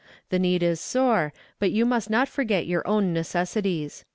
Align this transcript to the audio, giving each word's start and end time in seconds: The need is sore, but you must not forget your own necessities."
The 0.31 0.39
need 0.39 0.63
is 0.63 0.81
sore, 0.81 1.31
but 1.59 1.69
you 1.69 1.85
must 1.85 2.09
not 2.09 2.27
forget 2.27 2.65
your 2.65 2.81
own 2.87 3.13
necessities." 3.13 4.03